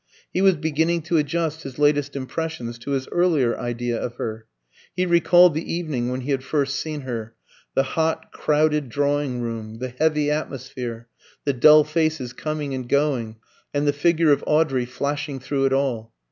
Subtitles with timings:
[0.33, 4.47] He was beginning to adjust his latest impressions to his earlier idea of her.
[4.95, 7.35] He recalled the evening when he had first seen her
[7.75, 11.07] the hot, crowded drawing room, the heavy atmosphere,
[11.45, 13.35] the dull faces coming and going,
[13.75, 16.11] and the figure of Audrey flashing through it all.